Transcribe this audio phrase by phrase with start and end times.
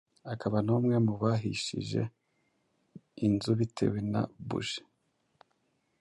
[0.33, 2.01] akaba n’ umwe mu bahishije
[3.25, 4.79] inzu bitewe na buji